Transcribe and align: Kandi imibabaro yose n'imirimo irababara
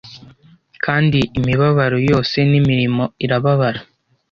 Kandi 0.83 1.19
imibabaro 1.39 1.97
yose 2.09 2.37
n'imirimo 2.49 3.03
irababara 3.25 3.79